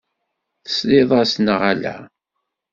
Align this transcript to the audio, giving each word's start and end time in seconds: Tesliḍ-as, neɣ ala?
Tesliḍ-as, 0.63 1.33
neɣ 1.39 1.61
ala? 1.71 1.95